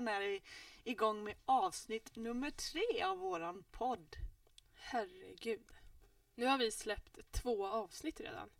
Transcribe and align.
äntligen 0.00 0.22
är 0.22 0.28
vi 0.28 0.42
igång 0.90 1.24
med 1.24 1.34
avsnitt 1.44 2.16
nummer 2.16 2.50
tre 2.50 3.02
av 3.02 3.18
våran 3.18 3.64
podd. 3.70 4.16
Herregud. 4.74 5.72
Nu 6.34 6.46
har 6.46 6.58
vi 6.58 6.70
släppt 6.70 7.32
två 7.32 7.66
avsnitt 7.66 8.20
redan. 8.20 8.50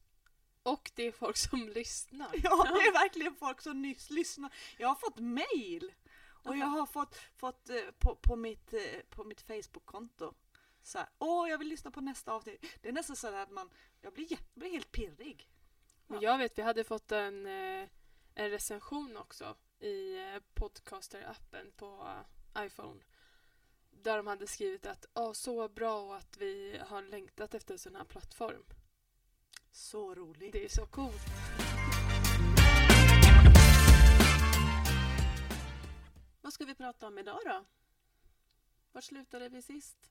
Och 0.62 0.90
det 0.94 1.02
är 1.02 1.12
folk 1.12 1.36
som 1.36 1.68
lyssnar. 1.74 2.30
Ja, 2.32 2.64
det 2.64 2.80
är 2.80 2.92
verkligen 2.92 3.34
folk 3.34 3.60
som 3.60 3.82
nyss 3.82 4.10
lyssnar. 4.10 4.54
Jag 4.78 4.88
har 4.88 4.94
fått 4.94 5.18
mail 5.18 5.92
och 6.44 6.56
jag 6.56 6.66
har 6.66 6.86
fått, 6.86 7.14
fått 7.36 7.70
eh, 7.70 7.90
på, 7.98 8.16
på 8.16 8.36
mitt, 8.36 8.72
eh, 8.72 9.00
på 9.10 9.24
mitt 9.24 9.40
Facebook-konto 9.40 10.34
så 10.82 10.98
här, 10.98 11.08
åh 11.18 11.50
jag 11.50 11.58
vill 11.58 11.68
lyssna 11.68 11.90
på 11.90 12.00
nästa 12.00 12.32
avsnitt. 12.32 12.64
Det 12.82 12.88
är 12.88 12.92
nästan 12.92 13.16
så 13.16 13.34
att 13.34 13.50
man, 13.50 13.70
jag 14.00 14.12
blir, 14.12 14.26
jag 14.32 14.40
blir 14.54 14.70
helt 14.70 14.92
pirrig. 14.92 15.48
Men 16.06 16.20
jag 16.20 16.38
vet, 16.38 16.58
vi 16.58 16.62
hade 16.62 16.84
fått 16.84 17.12
en, 17.12 17.46
eh, 17.46 17.88
en 18.34 18.50
recension 18.50 19.16
också 19.16 19.56
i 19.80 20.18
eh, 20.18 20.42
podcaster-appen 20.54 21.72
på 21.76 22.16
iPhone. 22.58 23.00
Där 23.90 24.16
de 24.16 24.26
hade 24.26 24.46
skrivit 24.46 24.86
att 24.86 25.06
oh, 25.14 25.32
så 25.32 25.68
bra 25.68 26.00
och 26.00 26.16
att 26.16 26.36
vi 26.36 26.78
har 26.86 27.02
längtat 27.02 27.54
efter 27.54 27.74
en 27.74 27.78
sån 27.78 27.96
här 27.96 28.04
plattform. 28.04 28.64
Så 29.72 30.14
roligt. 30.14 30.52
Det 30.52 30.64
är 30.64 30.68
så 30.68 30.86
coolt. 30.86 31.26
Vad 36.40 36.52
ska 36.52 36.64
vi 36.64 36.74
prata 36.74 37.06
om 37.06 37.18
idag 37.18 37.40
då? 37.44 37.64
Var 38.92 39.00
slutade 39.00 39.48
vi 39.48 39.62
sist? 39.62 40.10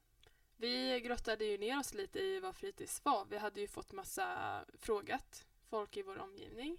Vi 0.55 0.99
grottade 0.99 1.45
ju 1.45 1.57
ner 1.57 1.79
oss 1.79 1.93
lite 1.93 2.19
i 2.19 2.39
vad 2.39 2.55
fritids 2.55 3.05
var. 3.05 3.25
Vi 3.25 3.37
hade 3.37 3.61
ju 3.61 3.67
fått 3.67 3.91
massa 3.91 4.65
frågat 4.77 5.45
folk 5.69 5.97
i 5.97 6.01
vår 6.01 6.17
omgivning. 6.17 6.77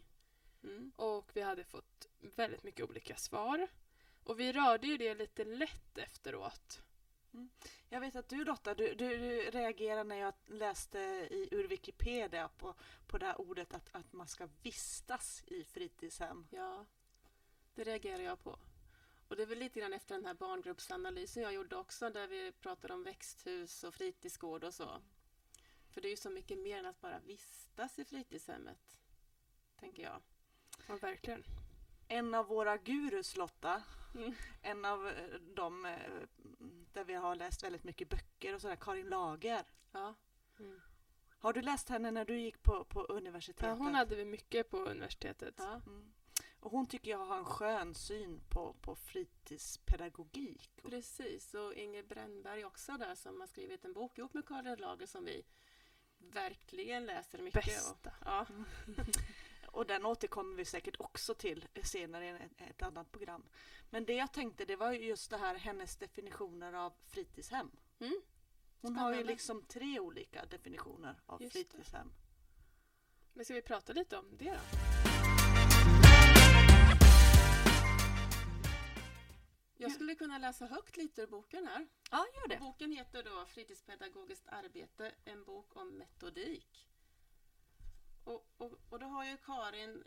Mm. 0.62 0.92
Och 0.96 1.30
vi 1.34 1.40
hade 1.40 1.64
fått 1.64 2.09
väldigt 2.20 2.62
mycket 2.62 2.90
olika 2.90 3.16
svar. 3.16 3.68
Och 4.24 4.40
vi 4.40 4.52
rörde 4.52 4.86
ju 4.86 4.96
det 4.96 5.14
lite 5.14 5.44
lätt 5.44 5.98
efteråt. 5.98 6.82
Jag 7.88 8.00
vet 8.00 8.16
att 8.16 8.28
du 8.28 8.44
Lotta, 8.44 8.74
du, 8.74 8.94
du, 8.94 9.18
du 9.18 9.50
reagerade 9.50 10.04
när 10.04 10.16
jag 10.16 10.34
läste 10.46 10.98
i, 10.98 11.48
ur 11.50 11.68
Wikipedia 11.68 12.48
på, 12.48 12.74
på 13.06 13.18
det 13.18 13.26
här 13.26 13.40
ordet 13.40 13.74
att, 13.74 13.88
att 13.92 14.12
man 14.12 14.28
ska 14.28 14.48
vistas 14.62 15.42
i 15.46 15.64
fritidshem. 15.64 16.46
Ja, 16.50 16.86
det 17.74 17.84
reagerar 17.84 18.22
jag 18.22 18.42
på. 18.42 18.58
Och 19.28 19.36
det 19.36 19.42
är 19.42 19.46
väl 19.46 19.58
lite 19.58 19.80
grann 19.80 19.92
efter 19.92 20.14
den 20.14 20.24
här 20.24 20.34
barngruppsanalysen 20.34 21.42
jag 21.42 21.52
gjorde 21.52 21.76
också 21.76 22.10
där 22.10 22.26
vi 22.26 22.52
pratade 22.52 22.94
om 22.94 23.04
växthus 23.04 23.84
och 23.84 23.94
fritidsgård 23.94 24.64
och 24.64 24.74
så. 24.74 25.02
För 25.90 26.00
det 26.00 26.08
är 26.08 26.10
ju 26.10 26.16
så 26.16 26.30
mycket 26.30 26.58
mer 26.58 26.78
än 26.78 26.86
att 26.86 27.00
bara 27.00 27.18
vistas 27.18 27.98
i 27.98 28.04
fritidshemmet, 28.04 28.98
tänker 29.76 30.02
jag. 30.02 30.22
Ja, 30.88 30.96
verkligen. 30.96 31.44
En 32.12 32.34
av 32.34 32.46
våra 32.46 32.76
gurus 32.76 33.36
Lotta, 33.36 33.82
Mm. 34.14 34.32
en 34.62 34.84
av 34.84 35.08
eh, 35.08 35.14
de 35.54 35.84
eh, 35.86 35.92
där 36.92 37.04
vi 37.04 37.14
har 37.14 37.36
läst 37.36 37.62
väldigt 37.64 37.84
mycket 37.84 38.08
böcker 38.08 38.54
och 38.54 38.60
sådär, 38.60 38.76
Karin 38.76 39.06
Lager. 39.08 39.64
Ja, 39.92 40.14
Mm. 40.60 40.80
Har 41.38 41.52
du 41.52 41.62
läst 41.62 41.88
henne 41.88 42.10
när 42.10 42.24
du 42.24 42.38
gick 42.38 42.62
på, 42.62 42.84
på 42.84 43.00
universitetet? 43.02 43.66
Ja, 43.68 43.74
hon 43.74 43.94
hade 43.94 44.16
vi 44.16 44.24
mycket 44.24 44.70
på 44.70 44.76
universitetet. 44.76 45.54
ja. 45.58 45.80
Mm. 45.86 46.12
Och 46.60 46.70
hon 46.70 46.86
tycker 46.86 47.10
jag 47.10 47.18
har 47.18 47.36
en 47.38 47.44
skön 47.44 47.94
syn 47.94 48.40
på, 48.48 48.72
på 48.80 48.94
fritidspedagogik. 48.96 50.70
Och- 50.82 50.90
precis. 50.90 51.54
Och 51.54 51.74
Inger 51.74 52.02
Brännberg 52.02 52.64
också 52.64 52.92
där 52.96 53.14
som 53.14 53.40
har 53.40 53.46
skrivit 53.46 53.84
en 53.84 53.92
bok 53.92 54.18
ihop 54.18 54.34
med 54.34 54.46
Karin 54.48 54.78
Lager 54.78 55.06
som 55.06 55.24
vi 55.24 55.44
verkligen 56.18 57.06
läser 57.06 57.38
mycket. 57.38 57.58
Och, 57.90 57.96
Bästa. 58.02 58.12
ja, 58.24 58.46
Och 59.72 59.86
den 59.86 60.06
återkommer 60.06 60.56
vi 60.56 60.64
säkert 60.64 61.00
också 61.00 61.34
till 61.34 61.68
senare 61.82 62.26
i 62.26 62.64
ett, 62.64 62.82
annat 62.82 63.12
program. 63.12 63.44
Men 63.90 64.04
det 64.04 64.14
jag 64.14 64.32
tänkte 64.32 64.64
det 64.64 64.76
var 64.76 64.92
ju 64.92 64.98
just 64.98 65.30
det 65.30 65.36
här 65.36 65.54
hennes 65.54 65.96
definitioner 65.96 66.72
av 66.72 66.92
fritidshem. 67.06 67.70
Mm. 68.00 68.20
Hon 68.80 68.96
har 68.96 69.14
ju 69.14 69.24
liksom 69.24 69.62
tre 69.62 70.00
olika 70.00 70.44
definitioner 70.46 71.20
av 71.26 71.42
Just 71.42 71.54
det. 71.54 71.58
fritidshem. 71.58 72.12
Men 73.32 73.44
ska 73.44 73.54
vi 73.54 73.62
prata 73.62 73.92
lite 73.92 74.18
om 74.18 74.36
det 74.36 74.50
då? 74.50 74.60
Jag 79.76 79.92
skulle 79.92 80.14
kunna 80.14 80.38
läsa 80.38 80.66
högt 80.66 80.96
lite 80.96 81.22
ur 81.22 81.26
boken 81.26 81.66
här. 81.66 81.86
Ja, 82.10 82.26
gör 82.34 82.48
det. 82.48 82.58
Boken 82.58 82.92
heter 82.92 83.22
då 83.22 83.46
Fritidspedagogiskt 83.46 84.48
arbete, 84.48 85.12
en 85.24 85.44
bok 85.44 85.76
om 85.76 85.98
metodik. 85.98 86.89
Och, 88.30 88.46
och, 88.58 88.72
och 88.88 88.98
då 88.98 89.06
har 89.06 89.24
ju 89.24 89.36
Karin 89.36 90.04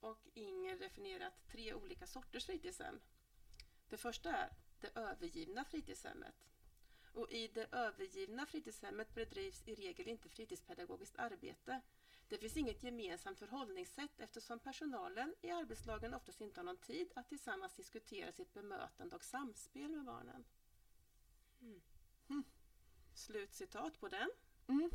och 0.00 0.18
Inger 0.34 0.76
definierat 0.76 1.46
tre 1.48 1.74
olika 1.74 2.06
sorters 2.06 2.46
fritidshem. 2.46 3.00
Det 3.88 3.96
första 3.96 4.36
är 4.36 4.52
det 4.80 4.98
övergivna 4.98 5.64
fritidshemmet. 5.64 6.34
Och 7.12 7.32
i 7.32 7.48
det 7.48 7.66
övergivna 7.72 8.46
fritidshemmet 8.46 9.14
bedrivs 9.14 9.62
i 9.66 9.74
regel 9.74 10.08
inte 10.08 10.28
fritidspedagogiskt 10.28 11.16
arbete. 11.16 11.80
Det 12.28 12.38
finns 12.38 12.56
inget 12.56 12.82
gemensamt 12.82 13.38
förhållningssätt 13.38 14.20
eftersom 14.20 14.58
personalen 14.58 15.34
i 15.42 15.50
arbetslagen 15.50 16.14
oftast 16.14 16.40
inte 16.40 16.60
har 16.60 16.64
någon 16.64 16.76
tid 16.76 17.12
att 17.14 17.28
tillsammans 17.28 17.74
diskutera 17.74 18.32
sitt 18.32 18.54
bemötande 18.54 19.16
och 19.16 19.24
samspel 19.24 19.90
med 19.90 20.04
barnen. 20.04 20.44
Mm. 21.60 22.44
Slutcitat 23.14 24.00
på 24.00 24.08
den. 24.08 24.30
Mm. 24.68 24.90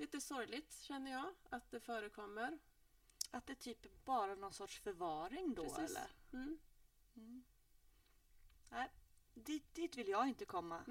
Lite 0.00 0.20
sorgligt 0.20 0.80
känner 0.80 1.10
jag 1.10 1.34
att 1.50 1.70
det 1.70 1.80
förekommer. 1.80 2.58
Att 3.30 3.46
det 3.46 3.54
typ 3.54 3.84
är 3.84 3.90
bara 4.04 4.34
någon 4.34 4.52
sorts 4.52 4.78
förvaring 4.78 5.54
då 5.54 5.64
Precis. 5.64 5.96
eller? 5.96 6.10
Mm. 6.32 6.58
Mm. 7.16 7.44
Nej, 8.68 8.90
dit, 9.34 9.74
dit 9.74 9.96
vill 9.96 10.08
jag 10.08 10.28
inte 10.28 10.44
komma. 10.44 10.84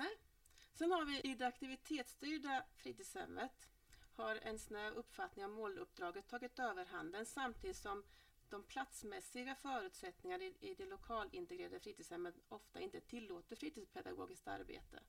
Sen 0.74 0.92
har 0.92 1.06
vi 1.06 1.22
i 1.22 1.36
det 1.36 1.48
aktivitetsstyrda 1.48 2.66
fritidshemmet 2.76 3.70
har 4.16 4.36
en 4.36 4.60
snäv 4.60 4.94
uppfattning 4.94 5.46
av 5.46 5.52
måluppdraget 5.52 6.28
tagit 6.28 6.60
överhanden 6.60 7.26
samtidigt 7.26 7.78
som 7.78 8.04
de 8.50 8.64
platsmässiga 8.64 9.56
förutsättningarna 9.56 10.44
i, 10.44 10.56
i 10.60 10.76
det 10.76 10.86
lokalintegrerade 10.86 11.80
fritidshemmet 11.80 12.36
ofta 12.50 12.80
inte 12.80 13.02
tillåter 13.02 13.56
fritidspedagogiskt 13.56 14.48
arbete. 14.48 15.00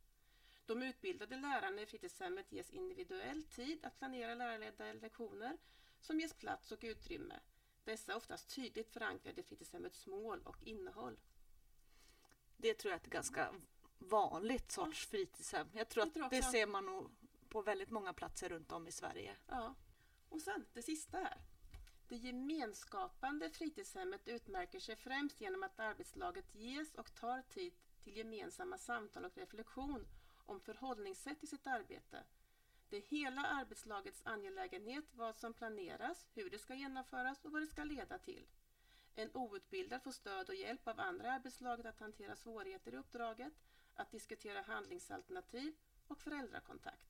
De 0.71 0.83
utbildade 0.83 1.37
lärarna 1.37 1.83
i 1.83 1.87
fritidshemmet 1.87 2.53
ges 2.53 2.71
individuell 2.71 3.43
tid 3.43 3.85
att 3.85 3.99
planera 3.99 4.35
lärarledda 4.35 4.93
lektioner 4.93 5.59
som 6.01 6.21
ges 6.21 6.35
plats 6.35 6.73
och 6.73 6.79
utrymme. 6.83 7.41
Dessa 7.85 8.13
är 8.13 8.17
oftast 8.17 8.55
tydligt 8.55 8.91
förankrade 8.91 9.41
i 9.41 9.45
fritidshemmets 9.45 10.07
mål 10.07 10.43
och 10.45 10.63
innehåll. 10.63 11.21
Det 12.57 12.75
tror 12.75 12.91
jag 12.91 13.01
är 13.01 13.05
ett 13.05 13.11
ganska 13.11 13.55
vanligt 13.99 14.73
sorts 14.73 15.07
fritidshem. 15.07 15.69
Jag 15.73 15.89
tror 15.89 16.03
Jag 16.03 16.09
att 16.09 16.15
tror 16.15 16.31
det 16.31 16.43
ser 16.43 16.67
man 16.67 16.87
nog 16.87 17.11
på 17.49 17.63
väldigt 17.63 17.91
många 17.91 18.13
platser 18.13 18.49
runt 18.49 18.73
om 18.73 18.87
i 18.87 18.93
Sverige. 18.93 19.37
Ja. 19.47 19.75
Och 20.29 20.43
sen 20.43 20.67
det 20.73 20.83
sista 20.83 21.19
här. 21.19 21.41
Det 22.09 22.17
gemenskapande 22.17 23.51
fritidshemmet 23.51 24.29
utmärker 24.29 24.81
sig 24.81 24.97
främst 24.97 25.41
genom 25.41 25.63
att 25.63 25.81
arbetslaget 25.81 26.55
ges 26.55 26.95
och 26.95 27.15
tar 27.15 27.43
tid 27.43 27.73
till 28.03 28.17
gemensamma 28.17 28.79
samtal 28.79 29.25
och 29.25 29.37
reflektion 29.37 30.07
om 30.51 30.61
förhållningssätt 30.61 31.45
i 31.45 31.47
sitt 31.47 31.67
arbete. 31.67 32.25
Det 32.89 32.97
är 32.97 33.03
hela 33.03 33.41
arbetslagets 33.43 34.23
angelägenhet 34.25 35.05
vad 35.13 35.37
som 35.37 35.55
planeras, 35.55 36.27
hur 36.35 36.51
det 36.51 36.59
ska 36.59 36.75
genomföras 36.75 37.45
och 37.45 37.53
vad 37.53 37.63
det 37.63 37.67
ska 37.67 37.85
leda 37.85 38.19
till. 38.19 38.47
En 39.15 39.31
outbildad 39.37 40.03
får 40.03 40.11
stöd 40.11 40.49
och 40.49 40.55
hjälp 40.55 40.89
av 40.89 41.01
andra 41.01 41.27
i 41.27 41.31
arbetslaget 41.31 41.87
att 41.87 42.01
hantera 42.01 42.37
svårigheter 42.37 42.95
i 42.95 42.97
uppdraget, 42.97 43.53
att 43.95 44.11
diskutera 44.11 44.63
handlingsalternativ 44.63 45.75
och 46.09 46.19
föräldrakontakt. 46.19 47.07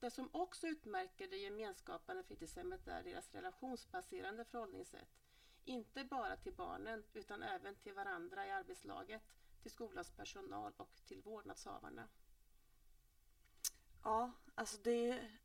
Det 0.00 0.10
som 0.10 0.28
också 0.32 0.66
utmärker 0.66 1.28
det 1.28 1.36
gemenskapande 1.36 2.22
fritidshemmet 2.22 2.88
är 2.88 3.02
deras 3.02 3.34
relationsbaserade 3.34 4.44
förhållningssätt. 4.44 5.20
Inte 5.64 6.04
bara 6.04 6.36
till 6.36 6.54
barnen 6.54 7.04
utan 7.12 7.42
även 7.42 7.74
till 7.74 7.94
varandra 7.94 8.46
i 8.46 8.50
arbetslaget, 8.50 9.22
till 9.62 9.70
skolans 9.70 10.10
personal 10.10 10.72
och 10.76 11.00
till 11.06 11.22
vårdnadshavarna. 11.22 12.08
Ja, 14.02 14.30
alltså 14.54 14.78
det 14.82 15.08
är 15.10 15.38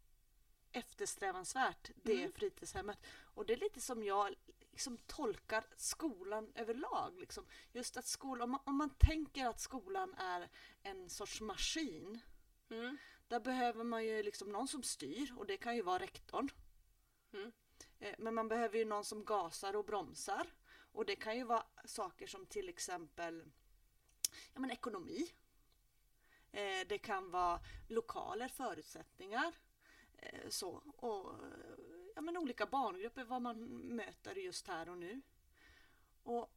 eftersträvansvärt 0.71 1.91
det 1.95 2.19
Mm. 2.19 2.31
fritidshemmet. 2.31 2.97
Och 3.21 3.45
det 3.45 3.53
är 3.53 3.57
lite 3.57 3.81
som 3.81 4.03
jag 4.03 4.35
liksom 4.71 4.97
tolkar 4.97 5.65
skolan 5.77 6.51
överlag. 6.55 7.19
Liksom. 7.19 7.45
Just 7.71 7.97
att 7.97 8.05
skolan, 8.05 8.41
om 8.41 8.51
man, 8.51 8.61
om 8.65 8.75
man 8.75 8.89
tänker 8.89 9.45
att 9.47 9.61
skolan 9.61 10.13
är 10.13 10.49
en 10.83 11.09
sorts 11.09 11.41
maskin. 11.41 12.19
Mm. 12.69 12.97
Där 13.27 13.39
behöver 13.39 13.83
man 13.83 14.05
ju 14.05 14.23
liksom 14.23 14.49
någon 14.51 14.67
som 14.67 14.83
styr 14.83 15.33
och 15.37 15.45
det 15.45 15.57
kan 15.57 15.75
ju 15.75 15.81
vara 15.81 15.99
rektorn. 15.99 16.49
Mm. 17.33 17.51
Eh, 17.99 18.15
Men 18.17 18.33
man 18.33 18.47
behöver 18.47 18.77
ju 18.77 18.85
någon 18.85 19.05
som 19.05 19.25
gasar 19.25 19.75
och 19.75 19.85
bromsar. 19.85 20.47
Och 20.91 21.05
det 21.05 21.15
kan 21.15 21.37
ju 21.37 21.43
vara 21.43 21.65
saker 21.85 22.27
som 22.27 22.45
till 22.45 22.69
exempel 22.69 23.51
ja, 24.53 24.59
men 24.59 24.71
ekonomi. 24.71 25.27
Eh, 26.55 26.87
det 26.87 26.97
kan 26.97 27.31
vara 27.31 27.59
lokaler, 27.87 28.47
förutsättningar. 28.47 29.53
Eh, 30.17 30.49
så. 30.49 30.83
Och 30.97 31.33
ja, 32.15 32.21
men 32.21 32.37
olika 32.37 32.65
barngrupper, 32.65 33.23
vad 33.23 33.41
man 33.41 33.57
möter 33.95 34.35
just 34.35 34.67
här 34.67 34.89
och 34.89 34.97
nu. 34.97 35.21
Och 36.23 36.51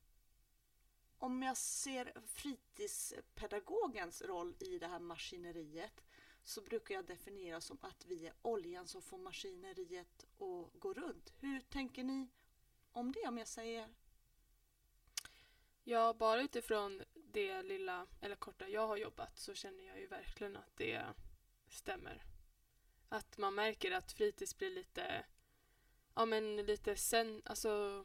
om 1.18 1.42
jag 1.42 1.56
ser 1.56 2.12
fritidspedagogens 2.26 4.22
roll 4.22 4.54
i 4.58 4.78
det 4.78 4.86
här 4.86 4.98
maskineriet 4.98 6.04
så 6.44 6.60
brukar 6.60 6.94
jag 6.94 7.06
definiera 7.06 7.60
som 7.60 7.78
att 7.80 8.04
vi 8.06 8.26
är 8.26 8.34
oljan 8.42 8.86
som 8.88 9.02
får 9.02 9.18
maskineriet 9.18 10.24
att 10.24 10.80
gå 10.80 10.94
runt. 10.94 11.32
Hur 11.38 11.60
tänker 11.60 12.04
ni 12.04 12.28
om 12.92 13.12
det 13.12 13.28
om 13.28 13.38
jag 13.38 13.48
säger 13.48 13.88
Ja, 15.90 16.14
bara 16.14 16.42
utifrån 16.42 17.02
det 17.14 17.62
lilla 17.62 18.06
eller 18.20 18.36
korta 18.36 18.68
jag 18.68 18.86
har 18.86 18.96
jobbat 18.96 19.38
så 19.38 19.54
känner 19.54 19.84
jag 19.84 20.00
ju 20.00 20.06
verkligen 20.06 20.56
att 20.56 20.76
det 20.76 21.02
stämmer. 21.68 22.24
Att 23.08 23.38
man 23.38 23.54
märker 23.54 23.92
att 23.92 24.12
fritids 24.12 24.58
blir 24.58 24.70
lite, 24.70 25.24
ja 26.14 26.26
men 26.26 26.56
lite 26.56 26.96
sen, 26.96 27.42
alltså 27.44 28.04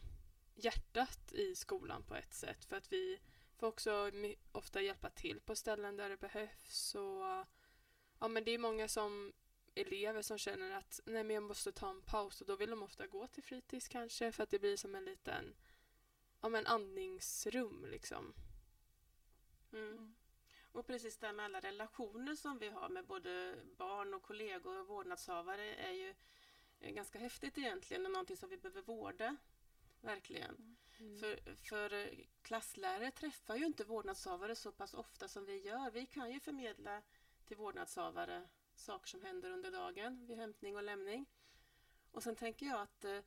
hjärtat 0.55 1.31
i 1.31 1.55
skolan 1.55 2.03
på 2.03 2.15
ett 2.15 2.33
sätt 2.33 2.65
för 2.65 2.75
att 2.75 2.93
vi 2.93 3.19
får 3.57 3.67
också 3.67 4.11
ofta 4.51 4.81
hjälpa 4.81 5.09
till 5.09 5.39
på 5.39 5.55
ställen 5.55 5.97
där 5.97 6.09
det 6.09 6.17
behövs 6.17 6.95
och 6.95 7.45
ja 8.19 8.27
men 8.29 8.43
det 8.43 8.51
är 8.51 8.57
många 8.57 8.87
som 8.87 9.33
elever 9.75 10.21
som 10.21 10.37
känner 10.37 10.71
att 10.71 10.99
nej 11.05 11.23
men 11.23 11.33
jag 11.33 11.43
måste 11.43 11.71
ta 11.71 11.89
en 11.89 12.01
paus 12.01 12.41
och 12.41 12.47
då 12.47 12.55
vill 12.55 12.69
de 12.69 12.83
ofta 12.83 13.07
gå 13.07 13.27
till 13.27 13.43
fritids 13.43 13.87
kanske 13.87 14.31
för 14.31 14.43
att 14.43 14.49
det 14.49 14.59
blir 14.59 14.77
som 14.77 14.95
en 14.95 15.05
liten 15.05 15.55
ja 16.43 16.49
men 16.49 16.67
andningsrum 16.67 17.85
liksom. 17.85 18.33
Mm. 19.73 20.15
Och 20.71 20.87
precis 20.87 21.17
det 21.17 21.25
här 21.25 21.33
med 21.33 21.45
alla 21.45 21.59
relationer 21.59 22.35
som 22.35 22.59
vi 22.59 22.69
har 22.69 22.89
med 22.89 23.05
både 23.05 23.55
barn 23.77 24.13
och 24.13 24.21
kollegor 24.21 24.79
och 24.79 24.87
vårdnadshavare 24.87 25.75
är 25.75 25.91
ju 25.91 26.13
ganska 26.79 27.19
häftigt 27.19 27.57
egentligen 27.57 28.05
och 28.05 28.11
någonting 28.11 28.37
som 28.37 28.49
vi 28.49 28.57
behöver 28.57 28.81
vårda. 28.81 29.35
Verkligen. 30.01 30.77
Mm. 30.99 31.19
För, 31.19 31.55
för 31.55 32.09
klasslärare 32.41 33.11
träffar 33.11 33.55
ju 33.55 33.65
inte 33.65 33.83
vårdnadshavare 33.83 34.55
så 34.55 34.71
pass 34.71 34.93
ofta 34.93 35.27
som 35.27 35.45
vi 35.45 35.57
gör. 35.61 35.91
Vi 35.91 36.05
kan 36.05 36.31
ju 36.31 36.39
förmedla 36.39 37.01
till 37.45 37.57
vårdnadshavare 37.57 38.49
saker 38.75 39.07
som 39.07 39.21
händer 39.21 39.49
under 39.49 39.71
dagen 39.71 40.25
vid 40.27 40.37
hämtning 40.37 40.75
och 40.75 40.83
lämning. 40.83 41.25
Och 42.11 42.23
sen 42.23 42.35
tänker 42.35 42.65
jag 42.65 42.81
att 42.81 43.05
eh, 43.05 43.19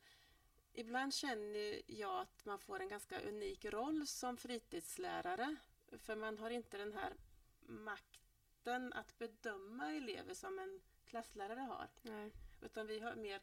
ibland 0.77 1.13
känner 1.13 1.81
jag 1.87 2.19
att 2.21 2.45
man 2.45 2.59
får 2.59 2.79
en 2.79 2.87
ganska 2.87 3.21
unik 3.21 3.65
roll 3.65 4.07
som 4.07 4.37
fritidslärare. 4.37 5.55
För 5.97 6.15
man 6.15 6.37
har 6.37 6.49
inte 6.49 6.77
den 6.77 6.93
här 6.93 7.13
makten 7.59 8.93
att 8.93 9.17
bedöma 9.17 9.91
elever 9.91 10.33
som 10.33 10.59
en 10.59 10.81
klasslärare 11.05 11.59
har. 11.59 11.89
Nej. 12.01 12.31
Utan 12.61 12.87
vi 12.87 12.99
har 12.99 13.15
mer 13.15 13.41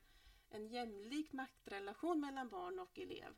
en 0.51 0.67
jämlik 0.67 1.33
maktrelation 1.33 2.21
mellan 2.21 2.49
barn 2.49 2.79
och 2.79 2.99
elev. 2.99 3.35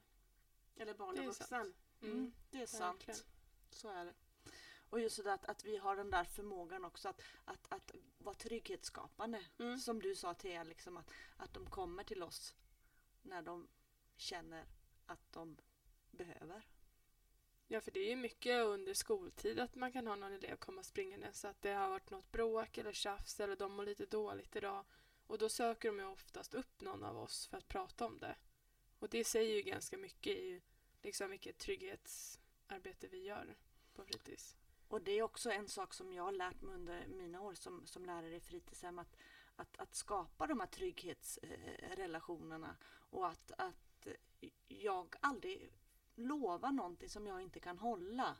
Eller 0.76 0.94
barn 0.94 1.18
och 1.18 1.24
vuxen. 1.24 1.74
Mm, 2.00 2.16
Mm. 2.16 2.32
det 2.50 2.62
är 2.62 2.66
sant. 2.66 3.00
verkligen. 3.08 3.20
Så 3.70 3.88
är 3.88 4.04
det. 4.04 4.14
Och 4.90 5.00
just 5.00 5.24
det 5.24 5.32
att, 5.32 5.44
att 5.44 5.64
vi 5.64 5.76
har 5.76 5.96
den 5.96 6.10
där 6.10 6.24
förmågan 6.24 6.84
också 6.84 7.08
att, 7.08 7.22
att, 7.44 7.72
att 7.72 7.92
vara 8.18 8.34
trygghetsskapande. 8.34 9.44
Mm. 9.58 9.78
Som 9.78 10.02
du 10.02 10.14
sa 10.14 10.34
Thea, 10.34 10.64
liksom 10.64 10.96
att, 10.96 11.10
att 11.36 11.54
de 11.54 11.70
kommer 11.70 12.04
till 12.04 12.22
oss 12.22 12.54
när 13.22 13.42
de 13.42 13.68
känner 14.16 14.64
att 15.06 15.32
de 15.32 15.56
behöver. 16.10 16.66
Ja, 17.68 17.80
för 17.80 17.90
det 17.90 18.00
är 18.00 18.08
ju 18.08 18.16
mycket 18.16 18.64
under 18.64 18.94
skoltid 18.94 19.60
att 19.60 19.74
man 19.74 19.92
kan 19.92 20.06
ha 20.06 20.16
någon 20.16 20.32
elev 20.32 20.56
komma 20.56 20.82
springande 20.82 21.32
så 21.32 21.48
att 21.48 21.62
det 21.62 21.72
har 21.72 21.88
varit 21.88 22.10
något 22.10 22.32
bråk 22.32 22.78
eller 22.78 22.92
tjafs 22.92 23.40
eller 23.40 23.56
de 23.56 23.72
mår 23.72 23.84
lite 23.84 24.06
dåligt 24.06 24.56
idag. 24.56 24.84
Och 25.26 25.38
då 25.38 25.48
söker 25.48 25.88
de 25.88 25.98
ju 25.98 26.06
oftast 26.06 26.54
upp 26.54 26.80
någon 26.80 27.04
av 27.04 27.18
oss 27.18 27.46
för 27.46 27.56
att 27.56 27.68
prata 27.68 28.06
om 28.06 28.18
det. 28.18 28.36
Och 28.98 29.08
det 29.08 29.24
säger 29.24 29.56
ju 29.56 29.62
ganska 29.62 29.98
mycket 29.98 30.36
i 30.36 30.62
liksom 31.02 31.30
vilket 31.30 31.58
trygghetsarbete 31.58 33.08
vi 33.08 33.22
gör 33.22 33.56
på 33.94 34.04
fritids. 34.04 34.56
Och 34.88 35.02
det 35.02 35.12
är 35.12 35.22
också 35.22 35.50
en 35.50 35.68
sak 35.68 35.94
som 35.94 36.12
jag 36.12 36.22
har 36.22 36.32
lärt 36.32 36.62
mig 36.62 36.74
under 36.74 37.06
mina 37.06 37.40
år 37.40 37.54
som, 37.54 37.86
som 37.86 38.06
lärare 38.06 38.36
i 38.36 38.40
fritidshem. 38.40 38.98
Att, 38.98 39.16
att, 39.56 39.78
att 39.78 39.94
skapa 39.94 40.46
de 40.46 40.60
här 40.60 40.66
trygghetsrelationerna 40.66 42.76
och 43.10 43.28
att, 43.28 43.52
att 44.08 44.50
jag 44.68 45.16
aldrig 45.20 45.72
lovar 46.14 46.72
någonting 46.72 47.08
som 47.08 47.26
jag 47.26 47.40
inte 47.40 47.60
kan 47.60 47.78
hålla. 47.78 48.36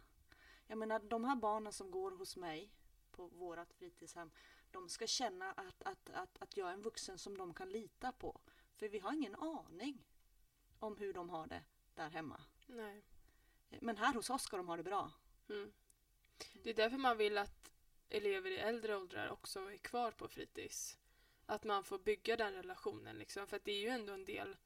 Jag 0.67 0.79
menar 0.79 0.99
de 0.99 1.25
här 1.25 1.37
barnen 1.37 1.73
som 1.73 1.91
går 1.91 2.11
hos 2.11 2.37
mig 2.37 2.73
på 3.11 3.27
vårat 3.27 3.73
fritidshem. 3.73 4.31
De 4.71 4.89
ska 4.89 5.07
känna 5.07 5.53
att, 5.53 5.83
att, 5.83 6.11
att, 6.11 6.39
att 6.39 6.57
jag 6.57 6.69
är 6.69 6.73
en 6.73 6.83
vuxen 6.83 7.19
som 7.19 7.39
de 7.39 7.55
kan 7.55 7.71
lita 7.71 8.13
på. 8.13 8.41
För 8.77 8.89
vi 8.89 8.99
har 8.99 9.13
ingen 9.13 9.35
aning 9.35 10.07
om 10.79 10.97
hur 10.97 11.13
de 11.13 11.31
har 11.31 11.47
det 11.47 11.63
där 11.95 12.11
hemma. 12.11 12.41
Nej. 12.67 13.05
Men 13.81 13.97
här 13.97 14.15
hos 14.15 14.31
oss 14.31 14.43
ska 14.43 14.57
de 14.57 14.69
ha 14.69 14.77
det 14.77 14.83
bra. 14.83 15.13
Mm. 15.49 15.73
Det 16.63 16.71
är 16.71 16.75
därför 16.75 16.99
man 16.99 17.17
vill 17.17 17.39
att 17.39 17.73
elever 18.09 18.51
i 18.51 18.59
äldre 18.59 18.97
åldrar 18.97 19.29
också 19.29 19.73
är 19.73 19.77
kvar 19.77 20.11
på 20.11 20.29
fritids. 20.29 20.99
Att 21.47 21.65
man 21.65 21.85
får 21.85 21.99
bygga 21.99 22.37
den 22.37 22.53
relationen 22.53 23.19
liksom. 23.19 23.47
För 23.47 23.57
att 23.57 23.65
det 23.65 23.73
är 23.73 23.81
ju 23.81 23.89
ändå 23.89 24.13
en 24.13 24.25
del 24.25 24.57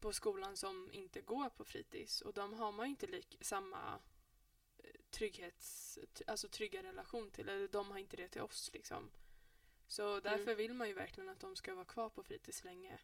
på 0.00 0.12
skolan 0.12 0.56
som 0.56 0.90
inte 0.92 1.20
går 1.20 1.48
på 1.48 1.64
fritids 1.64 2.20
och 2.20 2.32
de 2.34 2.52
har 2.54 2.72
man 2.72 2.86
ju 2.86 2.90
inte 2.90 3.06
lik, 3.06 3.38
samma 3.40 3.98
eh, 4.78 5.00
trygghets, 5.10 5.98
alltså 6.26 6.48
trygga 6.48 6.82
relation 6.82 7.30
till. 7.30 7.48
Eller 7.48 7.68
de 7.68 7.90
har 7.90 7.98
inte 7.98 8.16
det 8.16 8.28
till 8.28 8.40
oss 8.40 8.70
liksom. 8.72 9.10
Så 9.86 10.20
därför 10.20 10.54
vill 10.54 10.74
man 10.74 10.88
ju 10.88 10.94
verkligen 10.94 11.28
att 11.30 11.40
de 11.40 11.56
ska 11.56 11.74
vara 11.74 11.84
kvar 11.84 12.08
på 12.08 12.22
fritids 12.22 12.64
länge. 12.64 12.98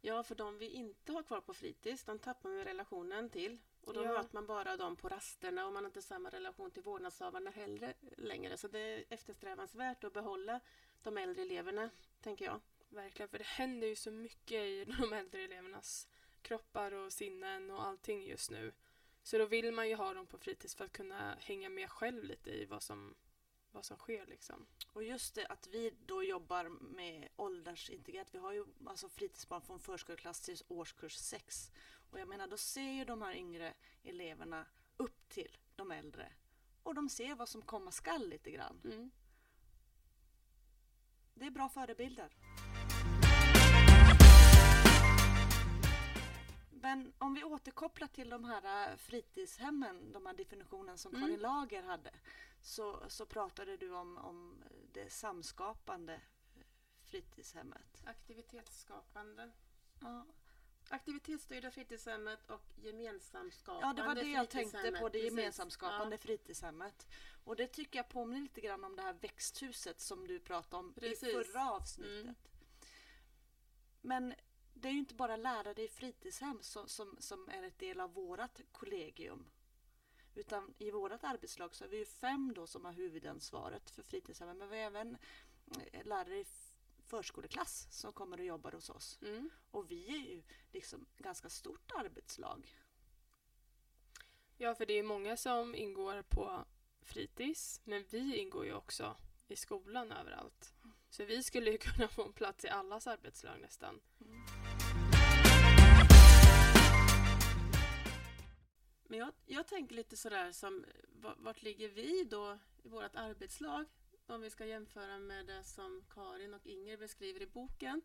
Ja, 0.00 0.22
för 0.22 0.34
de 0.34 0.58
vi 0.58 0.68
inte 0.68 1.12
har 1.12 1.22
kvar 1.22 1.40
på 1.40 1.54
fritids, 1.54 2.04
de 2.04 2.18
tappar 2.18 2.48
man 2.48 2.64
relationen 2.64 3.30
till. 3.30 3.58
Och 3.80 3.94
då 3.94 4.04
Ja. 4.04 4.12
möter 4.12 4.34
man 4.34 4.46
bara 4.46 4.76
dem 4.76 4.96
på 4.96 5.08
rasterna 5.08 5.66
och 5.66 5.72
man 5.72 5.84
har 5.84 5.88
inte 5.88 6.02
samma 6.02 6.28
relation 6.30 6.70
till 6.70 6.82
vårdnadshavarna 6.82 7.50
heller 7.50 7.94
längre. 8.16 8.56
Så 8.56 8.68
det 8.68 8.78
är 8.78 9.04
eftersträvansvärt 9.08 10.04
att 10.04 10.12
behålla 10.12 10.60
de 11.02 11.18
äldre 11.18 11.42
eleverna, 11.42 11.90
tänker 12.20 12.44
jag. 12.44 12.60
Verkligen, 12.88 13.28
för 13.28 13.38
det 13.38 13.44
händer 13.46 13.86
ju 13.86 13.96
så 13.96 14.10
mycket 14.10 14.62
i 14.62 14.84
de 14.84 15.12
äldre 15.12 15.40
elevernas 15.42 16.08
kroppar 16.44 16.92
och 16.92 17.12
sinnen 17.12 17.70
och 17.70 17.86
allting 17.86 18.26
just 18.26 18.50
nu. 18.50 18.72
Så 19.22 19.38
då 19.38 19.46
vill 19.46 19.72
man 19.72 19.88
ju 19.88 19.94
ha 19.94 20.14
dem 20.14 20.26
på 20.26 20.38
fritids 20.38 20.74
för 20.74 20.84
att 20.84 20.92
kunna 20.92 21.34
hänga 21.40 21.68
med 21.68 21.90
själv 21.90 22.24
lite 22.24 22.50
i 22.50 22.64
vad 22.64 22.82
som, 22.82 23.14
vad 23.72 23.84
som 23.84 23.96
sker 23.96 24.26
liksom. 24.26 24.66
Och 24.92 25.04
just 25.04 25.34
det 25.34 25.46
att 25.46 25.66
vi 25.66 25.94
då 26.06 26.22
jobbar 26.22 26.68
med 26.68 27.28
åldersintegrerat. 27.36 28.34
Vi 28.34 28.38
har 28.38 28.52
ju 28.52 28.64
alltså 28.86 29.08
fritidsbarn 29.08 29.62
från 29.62 29.80
förskoleklass 29.80 30.40
till 30.40 30.56
årskurs 30.68 31.16
6. 31.16 31.70
Och 32.10 32.20
jag 32.20 32.28
menar 32.28 32.46
då 32.46 32.56
ser 32.56 32.92
ju 32.92 33.04
de 33.04 33.22
här 33.22 33.34
yngre 33.34 33.74
eleverna 34.02 34.66
upp 34.96 35.28
till 35.28 35.56
de 35.76 35.90
äldre. 35.90 36.32
Och 36.82 36.94
de 36.94 37.08
ser 37.08 37.34
vad 37.34 37.48
som 37.48 37.62
komma 37.62 37.90
skall 37.90 38.28
lite 38.28 38.50
grann. 38.50 38.80
Mm. 38.84 39.10
Det 41.34 41.46
är 41.46 41.50
bra 41.50 41.68
förebilder. 41.68 42.36
Men 46.84 47.12
om 47.18 47.34
vi 47.34 47.44
återkopplar 47.44 48.08
till 48.08 48.30
de 48.30 48.44
här 48.44 48.90
äh, 48.90 48.96
fritidshemmen, 48.96 50.12
de 50.12 50.26
här 50.26 50.34
definitionen 50.34 50.98
som 50.98 51.14
Mm. 51.14 51.22
Karin 51.22 51.40
Lager 51.40 51.82
hade, 51.82 52.10
så, 52.60 53.02
så 53.08 53.26
pratade 53.26 53.76
du 53.76 53.94
om, 53.94 54.18
om 54.18 54.62
det 54.92 55.12
samskapande 55.12 56.14
eh, 56.14 56.20
fritidshemmet. 57.04 58.02
Aktivitetsskapande. 58.04 59.50
Ja, 60.00 60.26
Aktivitetsstyrda 60.88 61.70
fritidshemmet 61.70 62.50
och 62.50 62.62
gemensamskapande 62.76 63.86
ja 63.86 63.92
det 63.92 64.02
var 64.02 64.14
det 64.14 64.30
jag 64.30 64.50
tänkte 64.50 64.92
på, 64.92 65.08
det 65.08 65.10
Precis. 65.10 65.24
gemensamskapande 65.24 66.18
fritidshemmet. 66.18 67.06
Och 67.44 67.56
det 67.56 67.66
tycker 67.66 67.98
jag 67.98 68.08
påminner 68.08 68.40
lite 68.40 68.60
grann 68.60 68.84
om 68.84 68.96
det 68.96 69.02
här 69.02 69.16
växthuset 69.20 70.00
som 70.00 70.26
du 70.26 70.40
pratade 70.40 70.76
om 70.76 70.92
Precis. 70.94 71.28
i 71.28 71.32
förra 71.32 71.70
avsnittet. 71.70 72.22
Mm. 72.22 72.34
Men 74.00 74.34
det 74.74 74.88
är 74.88 74.92
ju 74.92 74.98
inte 74.98 75.14
bara 75.14 75.36
lärare 75.36 75.82
i 75.82 75.88
fritidshem 75.88 76.58
som, 76.62 76.88
som, 76.88 77.16
som 77.18 77.48
är 77.48 77.62
ett 77.62 77.78
del 77.78 78.00
av 78.00 78.12
vårat 78.12 78.60
kollegium. 78.72 79.46
Utan 80.34 80.74
i 80.78 80.90
vårat 80.90 81.24
arbetslag 81.24 81.74
så 81.74 81.84
är 81.84 81.88
vi 81.88 81.98
ju 81.98 82.04
fem 82.04 82.52
då 82.54 82.66
som 82.66 82.84
har 82.84 82.92
huvudansvaret 82.92 83.90
för 83.90 84.02
fritidshemmen. 84.02 84.58
Men 84.58 84.68
vi 84.68 84.76
har 84.76 84.84
även 84.84 85.16
eh, 85.92 86.04
lärare 86.04 86.38
i 86.38 86.46
förskoleklass 87.06 87.86
som 87.90 88.12
kommer 88.12 88.40
och 88.40 88.46
jobbar 88.46 88.72
hos 88.72 88.90
oss. 88.90 89.18
Mm. 89.22 89.50
Och 89.70 89.90
vi 89.90 90.08
är 90.08 90.34
ju 90.34 90.42
liksom 90.72 91.06
ganska 91.16 91.48
stort 91.48 91.92
arbetslag. 91.94 92.76
Ja, 94.56 94.74
för 94.74 94.86
det 94.86 94.98
är 94.98 95.02
många 95.02 95.36
som 95.36 95.74
ingår 95.74 96.22
på 96.22 96.64
fritids, 97.02 97.80
men 97.84 98.04
vi 98.10 98.36
ingår 98.36 98.64
ju 98.64 98.74
också 98.74 99.16
i 99.48 99.56
skolan 99.56 100.12
överallt. 100.12 100.74
Så 101.10 101.24
vi 101.24 101.42
skulle 101.42 101.70
ju 101.70 101.78
kunna 101.78 102.08
få 102.08 102.24
en 102.24 102.32
plats 102.32 102.64
i 102.64 102.68
allas 102.68 103.06
arbetslag 103.06 103.60
nästan. 103.60 104.00
Men 109.06 109.18
jag, 109.18 109.32
jag 109.46 109.66
tänker 109.66 109.94
lite 109.94 110.16
sådär 110.16 110.52
som, 110.52 110.84
vart 111.36 111.62
ligger 111.62 111.88
vi 111.88 112.24
då 112.24 112.58
i 112.82 112.88
vårt 112.88 113.16
arbetslag? 113.16 113.84
Om 114.26 114.40
vi 114.40 114.50
ska 114.50 114.66
jämföra 114.66 115.18
med 115.18 115.46
det 115.46 115.64
som 115.64 116.04
Karin 116.10 116.54
och 116.54 116.66
Inger 116.66 116.96
beskriver 116.96 117.42
i 117.42 117.46
boken. 117.46 118.02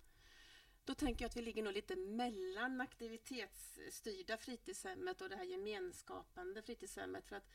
Då 0.86 0.96
tänker 0.96 1.26
jag 1.26 1.30
att 1.30 1.38
vi 1.38 1.42
ligger 1.42 1.64
nog 1.64 1.74
lite 1.74 1.96
mellan 1.96 2.82
aktivitetsstyrda 2.82 4.38
fritidshemmet 4.38 5.22
och 5.22 5.30
det 5.30 5.36
här 5.36 5.44
gemenskapande 5.44 6.62
fritidshemmet. 6.62 7.28
För 7.28 7.36
att 7.36 7.50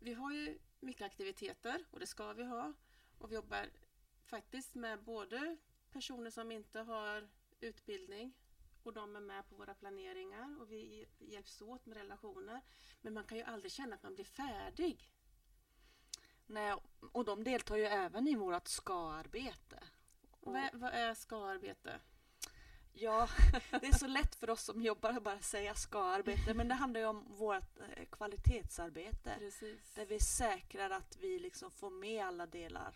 vi 0.00 0.14
har 0.14 0.32
ju 0.32 0.58
mycket 0.80 1.06
aktiviteter 1.06 1.84
och 1.90 2.00
det 2.00 2.06
ska 2.06 2.32
vi 2.32 2.44
ha. 2.44 2.72
Och 3.18 3.30
vi 3.30 3.34
jobbar 3.34 3.66
faktiskt 4.24 4.74
med 4.74 5.02
både 5.02 5.56
personer 5.92 6.30
som 6.30 6.52
inte 6.52 6.80
har 6.80 7.28
utbildning 7.60 8.34
och 8.86 8.92
de 8.92 9.16
är 9.16 9.20
med 9.20 9.48
på 9.48 9.54
våra 9.56 9.74
planeringar 9.74 10.60
och 10.60 10.72
vi 10.72 11.06
hjälps 11.18 11.62
åt 11.62 11.86
med 11.86 11.96
relationer. 11.96 12.60
Men 13.00 13.14
man 13.14 13.24
kan 13.24 13.38
ju 13.38 13.44
aldrig 13.44 13.72
känna 13.72 13.94
att 13.96 14.02
man 14.02 14.14
blir 14.14 14.24
färdig. 14.24 15.12
Nej, 16.46 16.74
och 17.12 17.24
de 17.24 17.44
deltar 17.44 17.76
ju 17.76 17.84
även 17.84 18.28
i 18.28 18.34
vårt 18.36 18.68
ska-arbete. 18.68 19.82
Och- 20.30 20.52
Vad 20.52 20.56
är, 20.62 20.70
vad 20.72 20.92
är 20.92 21.14
ska-arbete? 21.14 22.00
Ja, 22.92 23.28
det 23.70 23.86
är 23.86 23.98
så 23.98 24.06
lätt 24.06 24.34
för 24.34 24.50
oss 24.50 24.62
som 24.62 24.82
jobbar 24.82 25.10
att 25.10 25.22
bara 25.22 25.40
säga 25.40 25.74
ska-arbete, 25.74 26.54
men 26.54 26.68
det 26.68 26.74
handlar 26.74 27.00
ju 27.00 27.06
om 27.06 27.24
vårt 27.36 27.78
eh, 27.78 28.04
kvalitetsarbete. 28.10 29.34
Precis. 29.38 29.94
Där 29.94 30.06
vi 30.06 30.20
säkrar 30.20 30.90
att 30.90 31.16
vi 31.16 31.38
liksom 31.38 31.70
får 31.70 31.90
med 31.90 32.26
alla 32.26 32.46
delar 32.46 32.94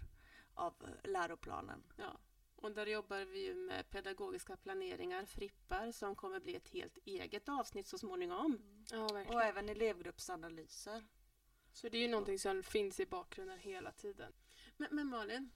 av 0.55 0.75
eh, 0.83 1.11
läroplanen. 1.11 1.83
Ja. 1.97 2.19
Och 2.61 2.73
där 2.73 2.87
jobbar 2.87 3.21
vi 3.21 3.47
ju 3.47 3.55
med 3.55 3.91
pedagogiska 3.91 4.57
planeringar, 4.57 5.25
frippar, 5.25 5.93
som 5.93 6.17
kommer 6.17 6.41
bli 6.41 6.55
ett 6.55 6.69
helt 6.69 6.99
eget 7.05 7.49
avsnitt 7.49 7.87
så 7.87 7.99
småningom. 7.99 8.59
Ja, 8.91 9.09
verkligen. 9.09 9.35
Och 9.35 9.43
även 9.43 9.69
elevgruppsanalyser. 9.69 11.05
Så 11.73 11.89
det 11.89 11.99
är 11.99 12.03
ju 12.03 12.09
någonting 12.09 12.39
som 12.39 12.63
finns 12.63 13.01
i 13.01 13.07
bakgrunden 13.07 13.59
hela 13.59 13.93
tiden. 13.93 14.33
Men, 14.77 14.89
men 14.91 15.07
Malin, 15.07 15.51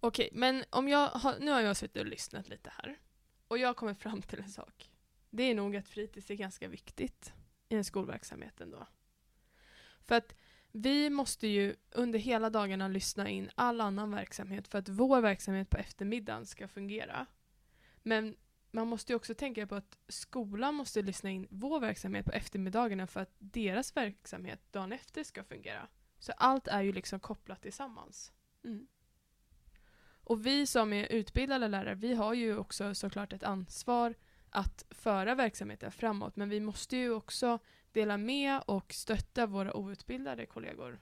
Okej, 0.01 0.29
men 0.33 0.65
om 0.71 0.89
jag 0.89 1.09
har, 1.09 1.39
nu 1.39 1.51
har 1.51 1.61
jag 1.61 1.77
suttit 1.77 1.97
och 1.97 2.07
lyssnat 2.07 2.49
lite 2.49 2.73
här. 2.77 2.99
Och 3.49 3.59
jag 3.59 3.77
kommer 3.77 3.95
fram 3.95 4.23
till 4.23 4.39
en 4.39 4.49
sak. 4.49 4.91
Det 5.31 5.43
är 5.43 5.55
nog 5.55 5.77
att 5.77 5.89
fritids 5.89 6.31
är 6.31 6.35
ganska 6.35 6.69
viktigt 6.69 7.33
i 7.69 7.77
en 7.77 7.85
skolverksamhet 7.85 8.61
ändå. 8.61 8.87
För 10.05 10.15
att 10.15 10.35
vi 10.73 11.11
måste 11.11 11.47
ju 11.47 11.77
under 11.91 12.19
hela 12.19 12.51
dagarna 12.51 12.89
lyssna 12.89 13.29
in 13.29 13.51
all 13.55 13.81
annan 13.81 14.11
verksamhet 14.11 14.69
för 14.69 14.79
att 14.79 14.89
vår 14.89 15.21
verksamhet 15.21 15.71
på 15.71 15.77
eftermiddagen 15.77 16.47
ska 16.47 16.69
fungera. 16.69 17.27
Men 18.03 18.37
man 18.71 18.89
måste 18.89 19.13
ju 19.13 19.17
också 19.17 19.35
tänka 19.35 19.67
på 19.67 19.75
att 19.75 19.99
skolan 20.09 20.75
måste 20.75 21.03
lyssna 21.03 21.31
in 21.31 21.47
vår 21.51 21.81
verksamhet 21.81 22.27
på 22.27 22.33
eftermiddagarna 22.33 23.07
för 23.07 23.21
att 23.21 23.35
deras 23.39 23.97
verksamhet 23.97 24.61
dagen 24.71 24.93
efter 24.93 25.25
ska 25.25 25.45
fungera. 25.45 25.89
Så 26.19 26.33
allt 26.33 26.69
är 26.69 26.83
ju 26.83 26.93
liksom 26.93 27.21
kopplat 27.21 27.63
tillsammans. 27.63 28.33
Mm. 28.65 28.87
Och 30.27 30.47
vi 30.47 30.67
som 30.67 30.93
är 30.93 31.13
utbildade 31.13 31.69
lärare, 31.69 31.95
vi 31.95 32.15
har 32.15 32.35
ju 32.35 32.57
också 32.57 32.95
såklart 32.95 33.33
ett 33.33 33.43
ansvar 33.43 34.15
att 34.51 34.85
föra 34.91 35.35
verksamheten 35.35 35.93
framåt. 35.93 36.37
Men 36.37 36.49
vi 36.49 36.61
måste 36.61 36.97
ju 36.97 37.11
också 37.11 37.59
dela 37.93 38.17
med 38.17 38.63
och 38.67 38.93
stötta 38.93 39.47
våra 39.47 39.77
outbildade 39.77 40.47
kollegor. 40.47 41.01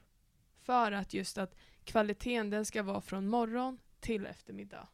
För 0.63 0.93
att 0.93 1.15
just 1.15 1.39
att 1.39 1.57
kvaliteten 1.85 2.51
den 2.51 2.65
ska 2.65 2.83
vara 2.83 3.01
från 3.01 3.29
morgon 3.29 3.79
till 4.01 4.27
eftermiddag. 4.27 4.89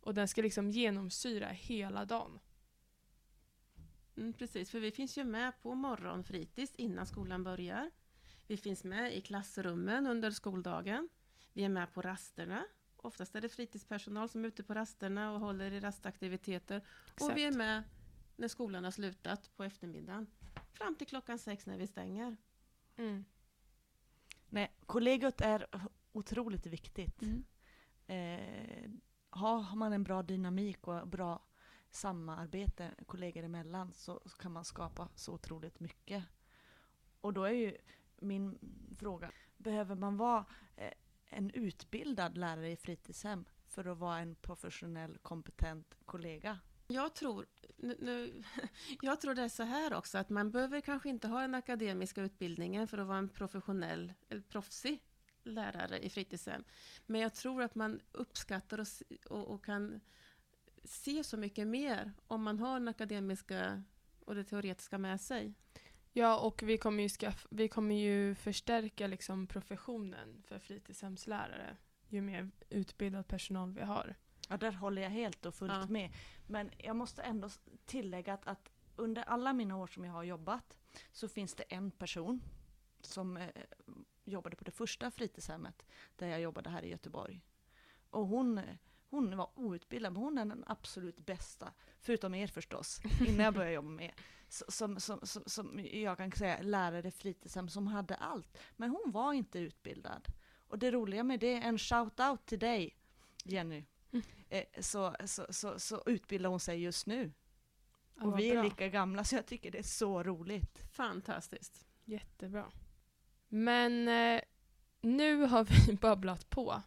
Och 0.00 0.14
den 0.14 0.28
ska 0.28 0.42
liksom 0.42 0.70
genomsyra 0.70 1.48
hela 1.48 2.04
dagen. 2.04 2.40
Mm, 4.16 4.32
precis, 4.32 4.70
för 4.70 4.80
vi 4.80 4.90
finns 4.90 5.18
ju 5.18 5.24
med 5.24 5.62
på 5.62 5.74
morgonfritids 5.74 6.74
innan 6.74 7.06
skolan 7.06 7.44
börjar. 7.44 7.90
Vi 8.46 8.56
finns 8.56 8.84
med 8.84 9.16
i 9.16 9.20
klassrummen 9.20 10.06
under 10.06 10.30
skoldagen. 10.30 11.08
Vi 11.52 11.64
är 11.64 11.68
med 11.68 11.94
på 11.94 12.02
rasterna. 12.02 12.64
Oftast 13.02 13.34
är 13.34 13.40
det 13.40 13.48
fritidspersonal 13.48 14.28
som 14.28 14.44
är 14.44 14.48
ute 14.48 14.62
på 14.62 14.74
rasterna 14.74 15.32
och 15.32 15.40
håller 15.40 15.72
i 15.72 15.80
rastaktiviteter. 15.80 16.82
Och 17.20 17.36
vi 17.36 17.44
är 17.44 17.52
med 17.52 17.82
när 18.36 18.48
skolan 18.48 18.84
har 18.84 18.90
slutat 18.90 19.50
på 19.56 19.64
eftermiddagen. 19.64 20.26
Fram 20.72 20.94
till 20.94 21.06
klockan 21.06 21.38
sex 21.38 21.66
när 21.66 21.78
vi 21.78 21.86
stänger. 21.86 22.36
Mm. 22.96 23.24
Nej, 24.48 24.72
kollegiet 24.86 25.40
är 25.40 25.66
otroligt 26.12 26.66
viktigt. 26.66 27.22
Mm. 27.22 27.44
Eh, 28.06 28.90
har 29.30 29.76
man 29.76 29.92
en 29.92 30.04
bra 30.04 30.22
dynamik 30.22 30.88
och 30.88 31.08
bra 31.08 31.42
samarbete 31.90 32.90
kollegor 33.06 33.44
emellan 33.44 33.92
så, 33.92 34.20
så 34.26 34.36
kan 34.36 34.52
man 34.52 34.64
skapa 34.64 35.08
så 35.14 35.32
otroligt 35.32 35.80
mycket. 35.80 36.24
Och 37.20 37.32
då 37.32 37.44
är 37.44 37.52
ju 37.52 37.76
min 38.16 38.58
fråga, 38.98 39.30
behöver 39.56 39.94
man 39.94 40.16
vara 40.16 40.44
eh, 40.76 40.92
en 41.32 41.50
utbildad 41.50 42.38
lärare 42.38 42.70
i 42.70 42.76
fritidshem 42.76 43.44
för 43.66 43.84
att 43.84 43.98
vara 43.98 44.18
en 44.18 44.34
professionell, 44.34 45.18
kompetent 45.18 45.94
kollega? 46.04 46.58
Jag 46.88 47.14
tror, 47.14 47.46
nu, 47.76 47.96
nu, 48.00 48.42
jag 49.02 49.20
tror 49.20 49.34
det 49.34 49.42
är 49.42 49.48
så 49.48 49.62
här 49.62 49.94
också, 49.94 50.18
att 50.18 50.30
man 50.30 50.50
behöver 50.50 50.80
kanske 50.80 51.08
inte 51.08 51.28
ha 51.28 51.40
den 51.40 51.54
akademiska 51.54 52.22
utbildningen 52.22 52.88
för 52.88 52.98
att 52.98 53.06
vara 53.06 53.18
en 53.18 53.28
professionell, 53.28 54.12
eller 54.28 54.42
proffsig 54.42 55.02
lärare 55.42 55.98
i 55.98 56.10
fritidshem. 56.10 56.64
Men 57.06 57.20
jag 57.20 57.34
tror 57.34 57.62
att 57.62 57.74
man 57.74 58.00
uppskattar 58.12 58.80
och, 58.80 58.86
och, 59.30 59.48
och 59.48 59.64
kan 59.64 60.00
se 60.84 61.24
så 61.24 61.36
mycket 61.36 61.66
mer 61.66 62.12
om 62.26 62.42
man 62.42 62.58
har 62.58 62.78
den 62.78 62.88
akademiska 62.88 63.82
och 64.24 64.34
det 64.34 64.44
teoretiska 64.44 64.98
med 64.98 65.20
sig. 65.20 65.54
Ja, 66.12 66.38
och 66.38 66.62
vi 66.62 66.78
kommer 66.78 67.02
ju, 67.02 67.08
skaff- 67.08 67.46
vi 67.50 67.68
kommer 67.68 67.94
ju 67.94 68.34
förstärka 68.34 69.06
liksom 69.06 69.46
professionen 69.46 70.42
för 70.46 70.58
fritidshemslärare 70.58 71.76
ju 72.08 72.20
mer 72.20 72.50
utbildad 72.70 73.28
personal 73.28 73.72
vi 73.72 73.82
har. 73.82 74.14
Ja, 74.48 74.56
där 74.56 74.72
håller 74.72 75.02
jag 75.02 75.10
helt 75.10 75.46
och 75.46 75.54
fullt 75.54 75.72
Ja. 75.72 75.86
med. 75.86 76.12
Men 76.46 76.70
jag 76.78 76.96
måste 76.96 77.22
ändå 77.22 77.48
tillägga 77.84 78.34
att, 78.34 78.46
att 78.46 78.70
under 78.96 79.22
alla 79.22 79.52
mina 79.52 79.76
år 79.76 79.86
som 79.86 80.04
jag 80.04 80.12
har 80.12 80.22
jobbat 80.22 80.76
så 81.12 81.28
finns 81.28 81.54
det 81.54 81.62
en 81.62 81.90
person 81.90 82.42
som 83.00 83.36
eh, 83.36 83.48
jobbade 84.24 84.56
på 84.56 84.64
det 84.64 84.70
första 84.70 85.10
fritidshemmet 85.10 85.86
där 86.16 86.26
jag 86.26 86.40
jobbade 86.40 86.70
här 86.70 86.82
i 86.82 86.88
Göteborg. 86.90 87.42
Och 88.10 88.26
hon, 88.26 88.60
hon 89.10 89.36
var 89.36 89.50
outbildad, 89.54 90.12
men 90.12 90.22
hon 90.22 90.38
är 90.38 90.44
den 90.44 90.64
absolut 90.66 91.26
bästa, 91.26 91.72
förutom 92.00 92.34
er 92.34 92.46
förstås, 92.46 93.00
innan 93.28 93.44
jag 93.44 93.54
började 93.54 93.74
jobba 93.74 93.88
med 93.88 94.06
er. 94.06 94.14
Som, 94.52 95.00
som, 95.00 95.20
som, 95.22 95.42
som 95.46 95.80
jag 95.92 96.16
kan 96.18 96.32
säga 96.32 96.62
lärare 96.62 97.10
fritidshem 97.10 97.68
som 97.68 97.86
hade 97.86 98.14
allt. 98.14 98.58
Men 98.76 98.90
hon 98.90 99.12
var 99.12 99.32
inte 99.32 99.58
utbildad. 99.58 100.28
Och 100.68 100.78
det 100.78 100.90
roliga 100.90 101.24
med 101.24 101.40
det 101.40 101.54
är 101.54 101.60
en 101.60 101.78
shout-out 101.78 102.38
till 102.44 102.58
dig, 102.58 102.96
Jenny. 103.44 103.84
Eh, 104.48 104.64
så, 104.80 105.16
så, 105.24 105.46
så, 105.50 105.78
så 105.78 106.02
utbildar 106.06 106.50
hon 106.50 106.60
sig 106.60 106.82
just 106.82 107.06
nu. 107.06 107.32
Ja, 108.16 108.24
Och 108.24 108.38
vi 108.38 108.50
är 108.50 108.54
bra. 108.54 108.62
lika 108.62 108.88
gamla 108.88 109.24
så 109.24 109.34
jag 109.34 109.46
tycker 109.46 109.70
det 109.70 109.78
är 109.78 109.82
så 109.82 110.22
roligt. 110.22 110.82
Fantastiskt. 110.92 111.86
Jättebra. 112.04 112.70
Men 113.48 114.08
eh, 114.08 114.40
nu 115.00 115.42
har 115.42 115.64
vi 115.86 115.94
babblat 115.96 116.50
på 116.50 116.82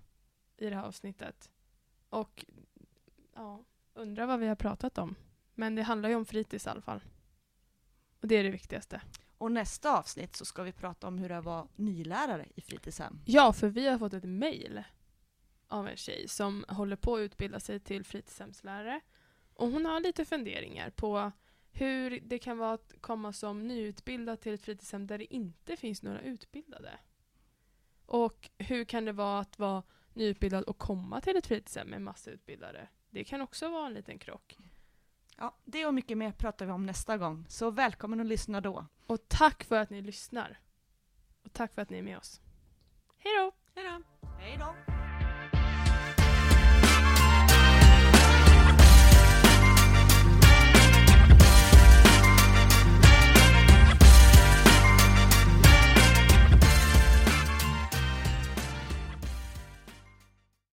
i 0.57 0.69
det 0.69 0.75
här 0.75 0.83
avsnittet. 0.83 1.51
Och 2.09 2.45
ja, 3.33 3.63
undrar 3.93 4.25
vad 4.25 4.39
vi 4.39 4.47
har 4.47 4.55
pratat 4.55 4.97
om. 4.97 5.15
Men 5.53 5.75
det 5.75 5.83
handlar 5.83 6.09
ju 6.09 6.15
om 6.15 6.25
fritids 6.25 6.65
i 6.65 6.69
alla 6.69 6.81
fall. 6.81 7.01
Och 8.21 8.27
det 8.27 8.35
är 8.35 8.43
det 8.43 8.49
viktigaste. 8.49 9.01
Och 9.37 9.51
nästa 9.51 9.99
avsnitt 9.99 10.35
så 10.35 10.45
ska 10.45 10.63
vi 10.63 10.71
prata 10.71 11.07
om 11.07 11.17
hur 11.17 11.29
det 11.29 11.41
var 11.41 11.67
nylärare 11.75 12.45
i 12.55 12.61
fritidshem. 12.61 13.19
Ja, 13.25 13.53
för 13.53 13.67
vi 13.67 13.87
har 13.87 13.97
fått 13.99 14.13
ett 14.13 14.23
mejl 14.23 14.83
av 15.67 15.87
en 15.87 15.97
tjej 15.97 16.27
som 16.27 16.65
håller 16.67 16.95
på 16.95 17.15
att 17.15 17.19
utbilda 17.19 17.59
sig 17.59 17.79
till 17.79 18.03
fritidshemslärare. 18.03 19.01
Och 19.53 19.67
hon 19.67 19.85
har 19.85 19.99
lite 19.99 20.25
funderingar 20.25 20.89
på 20.89 21.31
hur 21.71 22.19
det 22.19 22.39
kan 22.39 22.57
vara 22.57 22.73
att 22.73 22.93
komma 23.01 23.33
som 23.33 23.67
nyutbildad 23.67 24.41
till 24.41 24.53
ett 24.53 24.61
fritidshem 24.61 25.07
där 25.07 25.17
det 25.17 25.33
inte 25.33 25.77
finns 25.77 26.03
några 26.03 26.21
utbildade. 26.21 26.99
Och 28.05 28.49
hur 28.57 28.85
kan 28.85 29.05
det 29.05 29.11
vara 29.11 29.39
att 29.39 29.59
vara 29.59 29.83
nyutbildad 30.13 30.63
och 30.63 30.77
komma 30.77 31.21
till 31.21 31.37
ett 31.37 31.47
fritidshem 31.47 31.87
med 31.87 32.01
massa 32.01 32.31
utbildare. 32.31 32.87
Det 33.09 33.23
kan 33.23 33.41
också 33.41 33.69
vara 33.69 33.87
en 33.87 33.93
liten 33.93 34.19
krock. 34.19 34.57
Ja, 35.37 35.55
det 35.65 35.85
och 35.85 35.93
mycket 35.93 36.17
mer 36.17 36.31
pratar 36.31 36.65
vi 36.65 36.71
om 36.71 36.85
nästa 36.85 37.17
gång, 37.17 37.45
så 37.49 37.71
välkommen 37.71 38.19
att 38.19 38.25
lyssna 38.25 38.61
då. 38.61 38.85
Och 39.07 39.27
tack 39.27 39.63
för 39.63 39.75
att 39.75 39.89
ni 39.89 40.01
lyssnar. 40.01 40.59
Och 41.43 41.53
tack 41.53 41.73
för 41.73 41.81
att 41.81 41.89
ni 41.89 41.97
är 41.97 42.03
med 42.03 42.17
oss. 42.17 42.41
Hej 43.17 43.33
då! 43.37 43.51
Hej 43.75 43.89
då! 43.89 44.27
Hej 44.39 44.57
då! 44.57 44.94